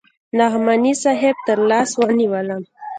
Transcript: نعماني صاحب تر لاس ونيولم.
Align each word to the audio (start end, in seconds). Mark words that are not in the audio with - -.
نعماني 0.37 0.93
صاحب 1.03 1.35
تر 1.47 1.57
لاس 1.69 1.91
ونيولم. 1.99 2.61